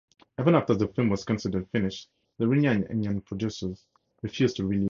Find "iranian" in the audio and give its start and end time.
2.45-3.21